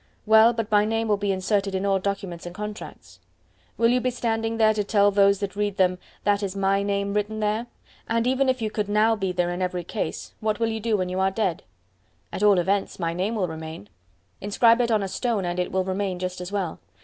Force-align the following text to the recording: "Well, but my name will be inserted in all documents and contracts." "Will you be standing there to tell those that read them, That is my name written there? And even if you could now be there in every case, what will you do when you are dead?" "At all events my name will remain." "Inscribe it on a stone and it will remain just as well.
"Well, 0.25 0.51
but 0.51 0.71
my 0.71 0.83
name 0.83 1.07
will 1.07 1.17
be 1.17 1.31
inserted 1.31 1.75
in 1.75 1.85
all 1.85 1.99
documents 1.99 2.47
and 2.47 2.55
contracts." 2.55 3.19
"Will 3.77 3.89
you 3.89 4.01
be 4.01 4.09
standing 4.09 4.57
there 4.57 4.73
to 4.73 4.83
tell 4.83 5.11
those 5.11 5.39
that 5.41 5.55
read 5.55 5.77
them, 5.77 5.99
That 6.23 6.41
is 6.41 6.55
my 6.55 6.81
name 6.81 7.13
written 7.13 7.39
there? 7.39 7.67
And 8.09 8.25
even 8.25 8.49
if 8.49 8.63
you 8.63 8.71
could 8.71 8.89
now 8.89 9.15
be 9.15 9.31
there 9.31 9.51
in 9.51 9.61
every 9.61 9.83
case, 9.83 10.33
what 10.39 10.59
will 10.59 10.69
you 10.69 10.79
do 10.79 10.97
when 10.97 11.09
you 11.09 11.19
are 11.19 11.29
dead?" 11.29 11.61
"At 12.33 12.41
all 12.41 12.57
events 12.57 12.97
my 12.97 13.13
name 13.13 13.35
will 13.35 13.47
remain." 13.47 13.89
"Inscribe 14.41 14.81
it 14.81 14.89
on 14.89 15.03
a 15.03 15.07
stone 15.07 15.45
and 15.45 15.59
it 15.59 15.71
will 15.71 15.83
remain 15.83 16.17
just 16.17 16.41
as 16.41 16.51
well. 16.51 16.79